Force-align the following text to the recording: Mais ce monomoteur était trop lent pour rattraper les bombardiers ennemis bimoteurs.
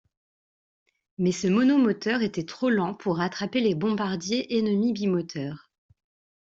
Mais 1.19 1.31
ce 1.31 1.45
monomoteur 1.47 2.23
était 2.23 2.43
trop 2.47 2.71
lent 2.71 2.95
pour 2.95 3.17
rattraper 3.17 3.59
les 3.61 3.75
bombardiers 3.75 4.57
ennemis 4.57 4.93
bimoteurs. 4.93 5.69